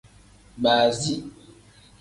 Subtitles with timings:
[0.63, 1.15] Baazi.